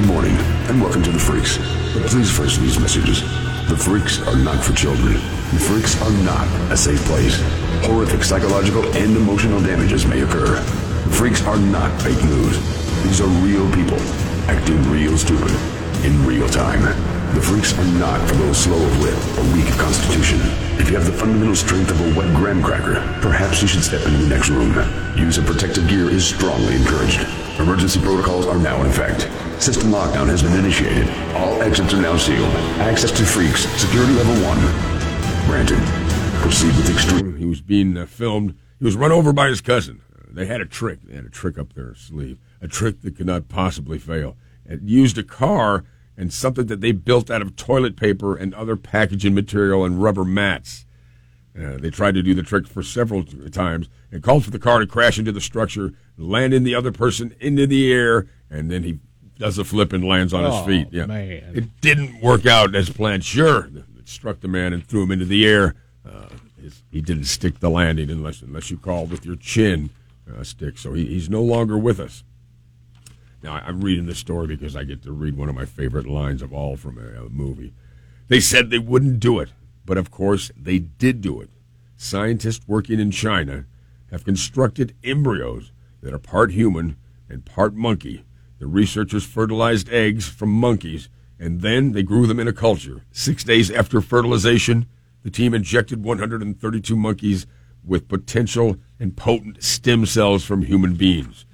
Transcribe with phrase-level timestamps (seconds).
[0.00, 0.36] Good morning,
[0.70, 1.58] and welcome to the Freaks.
[1.92, 3.20] But please first these messages.
[3.68, 5.12] The Freaks are not for children.
[5.12, 7.38] The Freaks are not a safe place.
[7.84, 10.54] Horrific psychological and emotional damages may occur.
[10.54, 12.56] The Freaks are not fake news.
[13.02, 13.98] These are real people
[14.48, 15.54] acting real stupid
[16.02, 16.80] in real time.
[17.34, 20.40] The Freaks are not for those slow of wit or weak of constitution.
[20.80, 24.04] If you have the fundamental strength of a wet graham cracker, perhaps you should step
[24.04, 24.74] into the next room.
[25.16, 27.20] Use of protective gear is strongly encouraged.
[27.60, 29.30] Emergency protocols are now in effect.
[29.62, 31.08] System lockdown has been initiated.
[31.36, 32.52] All exits are now sealed.
[32.80, 34.58] Access to Freaks, security level 1.
[35.46, 35.78] Granted.
[36.42, 37.36] Proceed with extreme.
[37.36, 38.58] He was being uh, filmed.
[38.80, 40.00] He was run over by his cousin.
[40.12, 40.98] Uh, they had a trick.
[41.04, 42.40] They had a trick up their sleeve.
[42.60, 44.36] A trick that could not possibly fail.
[44.66, 45.84] It used a car
[46.20, 50.22] and something that they built out of toilet paper and other packaging material and rubber
[50.24, 50.84] mats.
[51.58, 54.80] Uh, they tried to do the trick for several times and called for the car
[54.80, 58.98] to crash into the structure, landing the other person into the air, and then he
[59.38, 60.88] does a flip and lands on Oh, his feet.
[60.92, 61.06] Yeah.
[61.06, 61.52] man.
[61.56, 63.24] It didn't work out as planned.
[63.24, 65.74] Sure, it struck the man and threw him into the air.
[66.06, 66.28] Uh,
[66.60, 69.88] his, he didn't stick the landing unless unless you call with your chin
[70.30, 70.76] uh, stick.
[70.76, 72.22] So he, he's no longer with us.
[73.42, 76.42] Now I'm reading this story because I get to read one of my favorite lines
[76.42, 77.72] of all from a, a movie.
[78.28, 79.52] They said they wouldn't do it,
[79.84, 81.50] but of course they did do it.
[81.96, 83.66] Scientists working in China
[84.10, 86.96] have constructed embryos that are part human
[87.28, 88.24] and part monkey.
[88.58, 93.02] The researchers fertilized eggs from monkeys and then they grew them in a culture.
[93.10, 94.86] Six days after fertilization,
[95.22, 97.46] the team injected 132 monkeys
[97.82, 101.46] with potential and potent stem cells from human beings.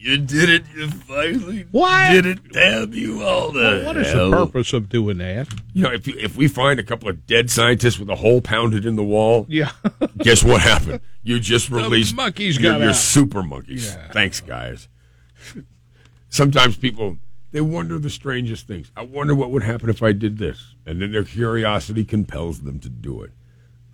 [0.00, 0.62] You did it.
[0.76, 2.10] You finally What?
[2.12, 2.52] did it.
[2.52, 5.48] Damn you all the Well, what is the purpose of doing that?
[5.74, 8.40] You know, if you, if we find a couple of dead scientists with a hole
[8.40, 9.72] pounded in the wall, Yeah.
[10.18, 11.00] guess what happened?
[11.24, 12.96] You just released monkeys your, got your out.
[12.96, 13.86] super monkeys.
[13.94, 14.10] Yeah.
[14.12, 14.88] Thanks, guys.
[16.28, 17.18] Sometimes people
[17.50, 18.92] they wonder the strangest things.
[18.96, 22.78] I wonder what would happen if I did this, and then their curiosity compels them
[22.80, 23.30] to do it.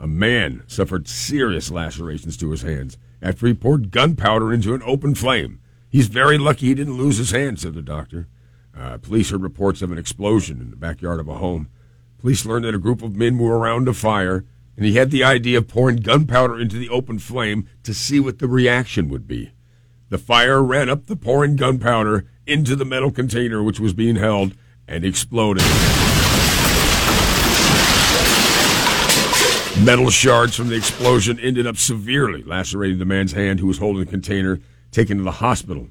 [0.00, 5.14] A man suffered serious lacerations to his hands after he poured gunpowder into an open
[5.14, 5.60] flame.
[5.94, 8.26] He's very lucky he didn't lose his hand, said the doctor.
[8.76, 11.68] Uh, police heard reports of an explosion in the backyard of a home.
[12.18, 14.44] Police learned that a group of men were around a fire,
[14.76, 18.40] and he had the idea of pouring gunpowder into the open flame to see what
[18.40, 19.52] the reaction would be.
[20.08, 24.56] The fire ran up the pouring gunpowder into the metal container which was being held
[24.88, 25.62] and exploded.
[29.80, 34.04] Metal shards from the explosion ended up severely lacerating the man's hand who was holding
[34.04, 34.58] the container,
[34.94, 35.88] taken to the hospital,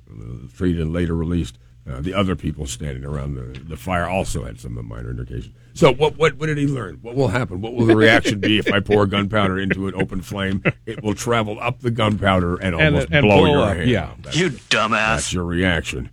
[0.56, 1.58] treated and later released.
[1.86, 5.54] Uh, the other people standing around the, the fire also had some minor indications.
[5.74, 7.00] So, what, what what did he learn?
[7.02, 7.60] What will happen?
[7.60, 10.64] What will the reaction be if I pour gunpowder into an open flame?
[10.86, 13.90] It will travel up the gunpowder and And- almost and blow, blow your up, hand.
[13.90, 14.04] yeah.
[14.12, 14.18] off.
[14.20, 14.90] That's- You dumbass.
[15.16, 16.10] that's your reaction.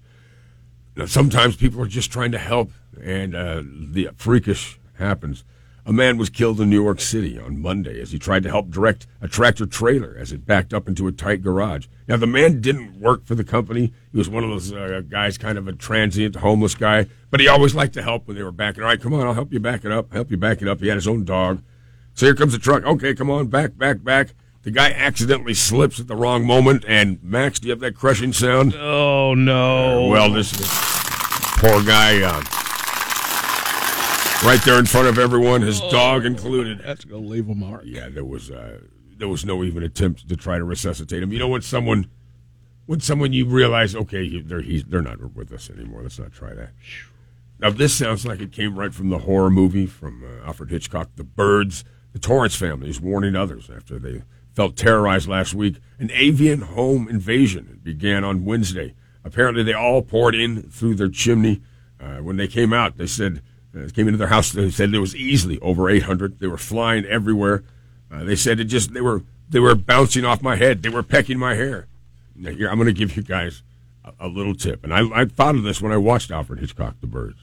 [0.96, 5.44] Now, sometimes people are just trying to help, and uh, the freakish happens.
[5.86, 8.70] A man was killed in New York City on Monday as he tried to help
[8.70, 11.86] direct a tractor trailer as it backed up into a tight garage.
[12.06, 13.92] Now, the man didn't work for the company.
[14.12, 17.48] He was one of those uh, guys, kind of a transient, homeless guy, but he
[17.48, 18.82] always liked to help when they were backing.
[18.82, 20.08] All right, come on, I'll help you back it up.
[20.10, 20.80] I'll Help you back it up.
[20.80, 21.62] He had his own dog.
[22.14, 22.84] So here comes the truck.
[22.84, 24.34] Okay, come on, back, back, back.
[24.62, 28.34] The guy accidentally slips at the wrong moment, and Max, do you have that crushing
[28.34, 28.74] sound?
[28.74, 30.08] Oh no.
[30.08, 30.52] Well, this
[31.56, 32.42] poor guy, uh,
[34.44, 36.80] right there in front of everyone, his dog included.
[36.84, 37.82] that's gonna leave a mark.
[37.84, 38.80] Yeah, there was uh,
[39.16, 41.32] there was no even attempt to try to resuscitate him.
[41.32, 42.10] You know, when someone
[42.86, 46.02] when someone you realize, okay, they're he's, they're not with us anymore.
[46.02, 46.70] Let's not try that.
[47.60, 51.10] Now, this sounds like it came right from the horror movie from uh, Alfred Hitchcock,
[51.16, 51.84] The Birds.
[52.12, 54.22] The Torrance family is warning others after they
[54.54, 55.76] felt terrorized last week.
[55.98, 58.94] An avian home invasion began on Wednesday.
[59.24, 61.60] Apparently, they all poured in through their chimney.
[62.00, 63.42] Uh, when they came out, they said,
[63.76, 66.40] uh, came into their house, they said there was easily over 800.
[66.40, 67.62] They were flying everywhere.
[68.10, 70.82] Uh, they said it just, they were, they were bouncing off my head.
[70.82, 71.86] They were pecking my hair.
[72.34, 73.62] Now, here, I'm going to give you guys
[74.04, 74.82] a, a little tip.
[74.82, 77.38] And I, I thought of this when I watched Alfred Hitchcock, The Birds.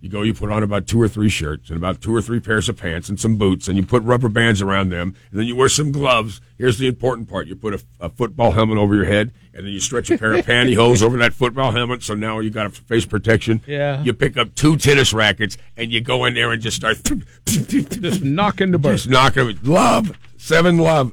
[0.00, 2.38] You go, you put on about two or three shirts and about two or three
[2.38, 5.46] pairs of pants and some boots, and you put rubber bands around them, and then
[5.48, 6.40] you wear some gloves.
[6.56, 9.72] Here's the important part: you put a, a football helmet over your head, and then
[9.72, 12.70] you stretch a pair of pantyhose over that football helmet, so now you got a
[12.70, 13.60] face protection.
[13.66, 14.00] Yeah.
[14.04, 16.98] You pick up two tennis rackets, and you go in there and just start
[17.44, 18.98] Just knocking the bird.
[18.98, 19.58] just knocking.
[19.64, 21.12] Love seven love.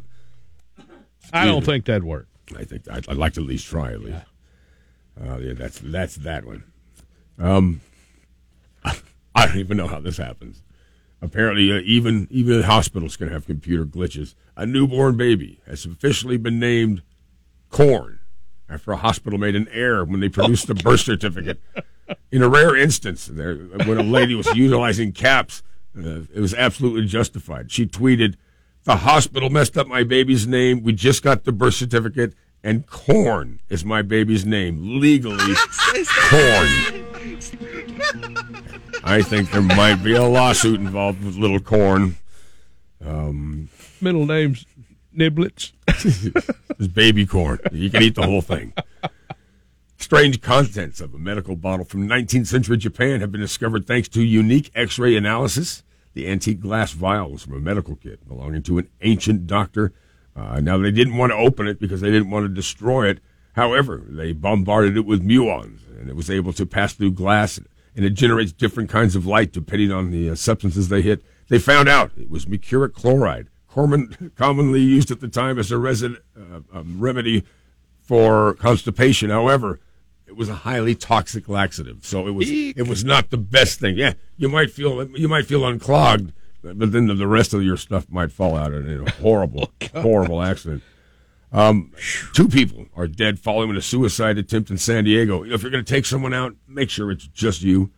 [1.33, 2.27] I don't think that'd work.
[2.55, 4.19] I think I'd, I'd like to at least try at least.
[5.19, 6.63] Uh, yeah, that's that's that one.
[7.39, 7.81] Um,
[9.45, 10.63] I don't even know how this happens.
[11.21, 14.33] Apparently, uh, even even hospitals can have computer glitches.
[14.57, 17.03] A newborn baby has officially been named
[17.69, 18.19] Corn
[18.68, 21.59] after a hospital made an error when they produced the birth certificate.
[22.31, 25.62] in a rare instance, there when a lady was utilizing caps,
[25.98, 27.71] uh, it was absolutely justified.
[27.71, 28.36] She tweeted,
[28.83, 30.81] "The hospital messed up my baby's name.
[30.81, 32.33] We just got the birth certificate,
[32.63, 35.53] and corn is my baby's name legally.
[36.30, 36.68] corn."
[39.07, 42.17] I think there might be a lawsuit involved with little corn.
[44.01, 44.65] Middle name's
[45.15, 45.71] Niblets.
[46.77, 47.59] It's baby corn.
[47.71, 48.73] You can eat the whole thing.
[49.97, 54.21] Strange contents of a medical bottle from 19th century Japan have been discovered thanks to
[54.21, 55.83] unique X ray analysis.
[56.15, 59.93] The antique glass vial was from a medical kit belonging to an ancient doctor.
[60.35, 63.19] Uh, now, they didn't want to open it because they didn't want to destroy it.
[63.53, 67.57] However, they bombarded it with muons, and it was able to pass through glass,
[67.95, 71.24] and it generates different kinds of light depending on the uh, substances they hit.
[71.47, 75.77] They found out it was mercuric chloride, common, commonly used at the time as a
[75.77, 77.44] resin, uh, um, remedy
[78.01, 79.30] for constipation.
[79.30, 79.80] However,
[80.27, 82.77] it was a highly toxic laxative, so it was Eek.
[82.77, 83.95] it was not the best thing.
[83.98, 86.33] Yeah, you might feel you might feel unclogged,
[86.63, 90.41] but then the, the rest of your stuff might fall out in a horrible, horrible
[90.41, 90.83] accident.
[91.55, 91.91] Um,
[92.33, 95.43] two people are dead following a suicide attempt in San Diego.
[95.45, 97.91] If you're going to take someone out, make sure it's just you.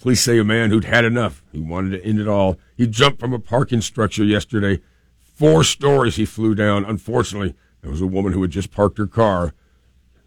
[0.00, 1.42] Police say a man who'd had enough.
[1.52, 2.56] He wanted to end it all.
[2.78, 4.80] He jumped from a parking structure yesterday.
[5.20, 6.86] Four stories he flew down.
[6.86, 9.52] Unfortunately, there was a woman who had just parked her car.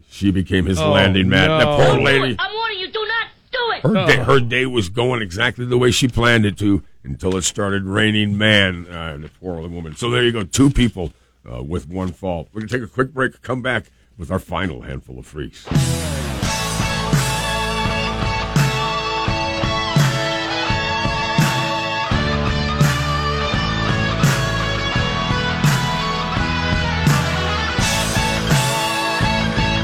[0.10, 1.48] She became his Oh, landing mat.
[1.48, 1.58] no.
[1.58, 2.36] That poor lady.
[2.38, 3.82] I'm warning you, do not do it!
[3.82, 7.42] Her day, her day was going exactly the way she planned it to until it
[7.42, 8.86] started raining man.
[8.88, 9.96] Uh, the poor old woman.
[9.96, 11.12] So there you go, two people
[11.52, 12.50] uh, with one fall.
[12.54, 13.42] We're gonna take a quick break.
[13.42, 13.86] Come back
[14.18, 15.68] with our final handful of freaks.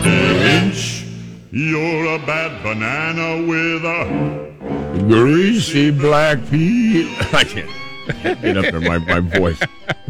[0.05, 1.05] Inch,
[1.51, 4.43] you're a bad banana with a.
[5.07, 7.13] Greasy black pea.
[7.33, 7.69] I can't
[8.41, 8.79] get up there.
[8.79, 9.59] My my voice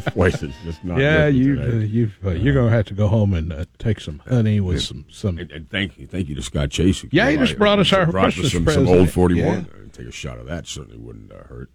[0.10, 1.00] voice is just not.
[1.00, 4.20] Yeah, you uh, you uh, you're gonna have to go home and uh, take some
[4.28, 5.38] honey with some some.
[5.38, 7.02] And, and thank you, thank you to Scott Chase.
[7.02, 8.90] Who Yeah, he just brought us our brought us Christmas some, some present.
[8.90, 9.68] old forty one.
[9.72, 9.80] Yeah.
[9.92, 11.70] Take a shot of that certainly wouldn't uh, hurt.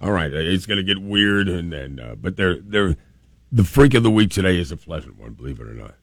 [0.00, 2.96] All right, uh, it's going to get weird, and and uh, but they're they're
[3.52, 5.94] the freak of the week today is a pleasant one, believe it or not.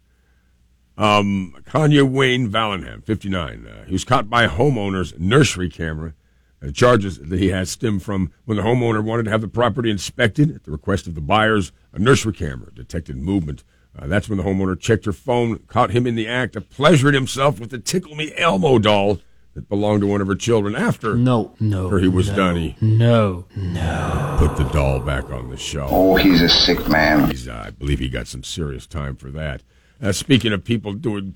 [0.98, 3.68] Um, Kanye Wayne Vallenham, 59.
[3.68, 6.14] Uh, he was caught by a homeowner's nursery camera.
[6.60, 9.92] The charges that he has stem from when the homeowner wanted to have the property
[9.92, 11.72] inspected at the request of the buyers.
[11.94, 13.64] A nursery camera detected movement.
[13.98, 17.14] Uh, that's when the homeowner checked her phone, caught him in the act of pleasuring
[17.14, 19.20] himself with the Tickle Me Elmo doll
[19.54, 20.76] that belonged to one of her children.
[20.76, 21.86] After No, no.
[21.86, 24.36] after he was done, he no No.
[24.40, 25.90] put the doll back on the shelf.
[25.92, 27.30] Oh, he's a sick man.
[27.30, 29.62] He's, uh, I believe he got some serious time for that.
[30.02, 31.36] Uh, speaking of people doing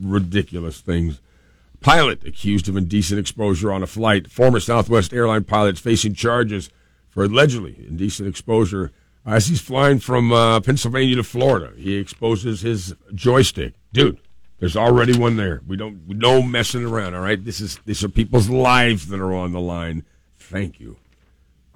[0.00, 1.20] ridiculous things,
[1.82, 4.30] pilot accused of indecent exposure on a flight.
[4.30, 6.70] Former Southwest airline pilot facing charges
[7.08, 8.90] for allegedly indecent exposure
[9.26, 11.72] as he's flying from uh, Pennsylvania to Florida.
[11.76, 14.18] He exposes his joystick, dude.
[14.58, 15.60] There's already one there.
[15.66, 17.14] We don't we no messing around.
[17.14, 20.04] All right, this is these are people's lives that are on the line.
[20.38, 20.98] Thank you.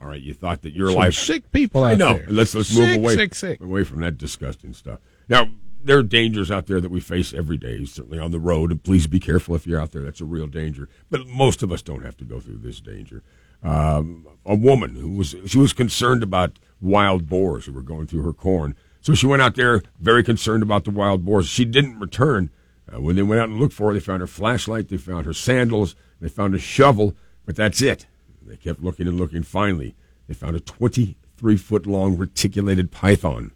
[0.00, 2.14] All right, you thought that your some life sick people out I know.
[2.14, 2.26] there.
[2.28, 3.60] Let's let's move away Sick, sick.
[3.60, 5.00] away from that disgusting stuff.
[5.28, 5.48] Now
[5.86, 8.82] there are dangers out there that we face every day, certainly on the road, and
[8.82, 10.02] please be careful if you're out there.
[10.02, 10.88] That's a real danger.
[11.10, 13.22] But most of us don't have to go through this danger.
[13.62, 18.22] Um, a woman who was she was concerned about wild boars who were going through
[18.22, 21.46] her corn, so she went out there very concerned about the wild boars.
[21.46, 22.50] She didn't return.
[22.92, 25.26] Uh, when they went out and looked for her, they found her flashlight, they found
[25.26, 28.06] her sandals, they found a shovel, but that's it.
[28.42, 29.42] They kept looking and looking.
[29.42, 29.96] Finally,
[30.28, 33.52] they found a 23 foot long reticulated python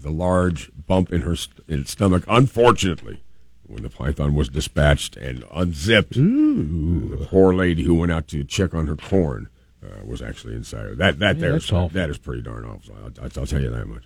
[0.00, 2.24] with a large bump in her st- in its stomach.
[2.26, 3.22] Unfortunately,
[3.66, 8.74] when the python was dispatched and unzipped, the poor lady who went out to check
[8.74, 9.48] on her corn
[9.84, 10.96] uh, was actually inside.
[10.96, 12.94] That that Yeah, there is- that is pretty darn awful.
[12.96, 14.04] I'll, I'll, I'll tell you that much.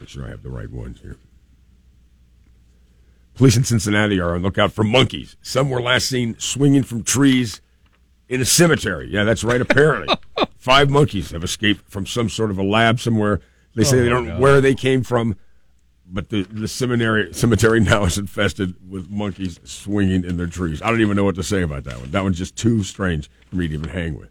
[0.00, 1.16] Make sure I have the right ones here.
[3.34, 5.36] Police in Cincinnati are on lookout for monkeys.
[5.42, 7.60] Some were last seen swinging from trees
[8.28, 9.08] in a cemetery.
[9.10, 9.60] Yeah, that's right.
[9.60, 10.14] Apparently,
[10.62, 13.40] five monkeys have escaped from some sort of a lab somewhere.
[13.74, 15.34] They say Oh, they don't know where they came from,
[16.06, 20.80] but the the seminary cemetery now is infested with monkeys swinging in their trees.
[20.80, 22.10] I don't even know what to say about that one.
[22.12, 24.30] That one's just too strange for me to even hang with.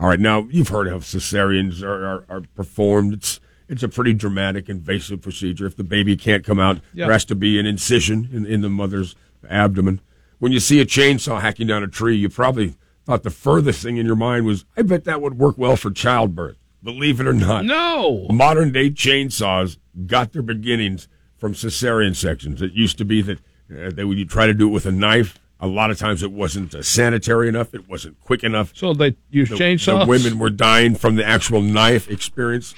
[0.00, 3.12] All right, now you've heard how cesareans are, are, are performed.
[3.12, 5.66] It's it's a pretty dramatic, invasive procedure.
[5.66, 7.04] If the baby can't come out, Yeah.
[7.04, 9.14] there has to be an incision in, in the mother's
[9.50, 10.00] abdomen.
[10.38, 12.76] When you see a chainsaw hacking down a tree, you probably
[13.08, 15.90] thought the furthest thing in your mind was, I bet that would work well for
[15.90, 16.58] childbirth.
[16.84, 17.64] Believe it or not.
[17.64, 18.26] No.
[18.30, 22.60] Modern day chainsaws got their beginnings from cesarean sections.
[22.62, 23.38] It used to be that
[23.70, 25.38] Uh, they would you try to do it with a knife.
[25.60, 27.74] A lot of times it wasn't uh, sanitary enough.
[27.74, 28.72] It wasn't quick enough.
[28.74, 30.04] So they use The, chainsaws.
[30.04, 32.74] the women were dying from the actual knife experience.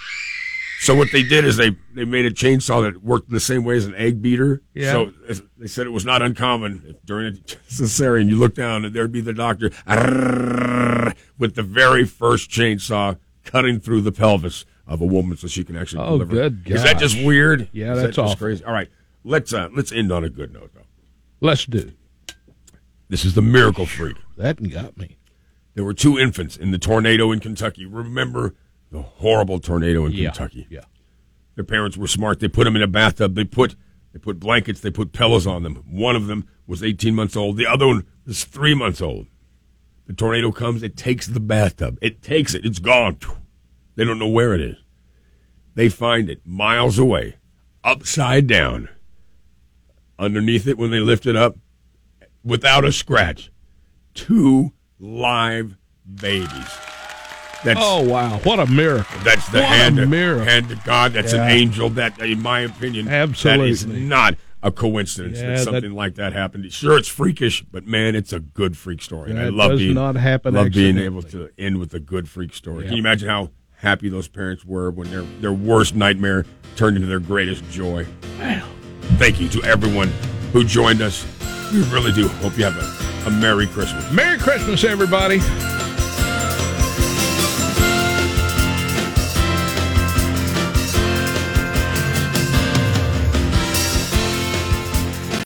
[0.83, 3.65] So what they did is they, they made a chainsaw that worked in the same
[3.65, 4.63] way as an egg beater.
[4.75, 4.93] Yeah.
[4.93, 5.13] So
[5.59, 9.13] they said it was not uncommon if during a cesarean you look down and there'd
[9.13, 9.71] be the doctor
[11.39, 15.77] with the very first chainsaw cutting through the pelvis of a woman so she can
[15.77, 16.33] actually Oh, deliver.
[16.33, 17.69] good Is that just weird?
[17.73, 18.65] Yeah, Is that that's just crazy.
[18.65, 18.89] All right,
[19.25, 20.81] let's uh, let's end on a good note though.
[21.41, 21.93] Let's do
[23.09, 24.17] This is the miracle freak.
[24.37, 24.63] that.
[24.71, 25.19] Got me.
[25.75, 27.87] There were two infants in the tornado in Kentucky.
[27.87, 28.55] Remember
[28.91, 30.31] the horrible tornado in Yeah.
[30.31, 30.67] Kentucky?
[30.71, 30.81] Yeah.
[31.55, 32.41] Their parents were smart.
[32.41, 33.35] They put them in a bathtub.
[33.35, 33.77] They put
[34.13, 34.81] they put blankets.
[34.81, 35.77] They put pillows on them.
[35.89, 37.57] One of them was 18 months old.
[37.57, 39.27] The other one was three months old.
[40.07, 40.83] The tornado comes.
[40.83, 41.97] It takes the bathtub.
[42.03, 42.65] It takes it.
[42.65, 43.19] It's gone.
[43.95, 44.77] They don't know where it is.
[45.77, 47.37] They find it miles away,
[47.85, 48.89] upside down.
[50.19, 51.57] Underneath it, when they lift it up,
[52.45, 53.51] without a scratch,
[54.15, 55.77] two live
[56.13, 56.69] babies.
[57.65, 58.39] That's Oh wow!
[58.45, 59.05] What a miracle!
[59.23, 60.45] that's the what hand a of, miracle.
[60.45, 61.13] hand of God.
[61.13, 61.45] That's Yeah.
[61.45, 61.91] an angel.
[61.91, 66.15] That, in my opinion, absolutely that is not a coincidence Yeah, that that- something like
[66.17, 66.71] that happened.
[66.73, 69.33] Sure, it's freakish, but man, it's a good freak story.
[69.33, 72.29] I That love does being not happen love being able to end with a good
[72.29, 72.85] freak story.
[72.85, 72.89] Yeah.
[72.91, 76.45] Can you imagine how happy those parents were when their their worst nightmare
[76.77, 78.07] turned into their greatest joy?
[78.39, 78.67] Wow.
[79.19, 80.09] Thank you to everyone
[80.53, 81.27] who joined us.
[81.73, 84.11] We really do hope you have a, a Merry Christmas.
[84.13, 85.41] Merry Christmas, everybody.